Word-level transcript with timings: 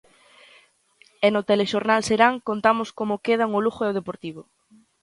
E 1.25 1.27
no 1.33 1.41
Telexornal 1.49 2.01
Serán 2.09 2.33
contamos 2.49 2.89
como 2.97 3.21
quedan 3.25 3.49
o 3.57 3.63
Lugo 3.65 3.81
e 3.85 3.89
o 3.91 3.97
Deportivo. 3.99 4.41